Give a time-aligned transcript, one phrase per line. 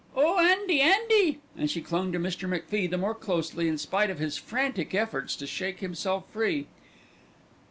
[0.15, 0.39] Oh!
[0.39, 2.49] Andy, Andy!" and she clung to Mr.
[2.49, 6.65] MacFie the more closely in spite of his frantic efforts to shake himself free.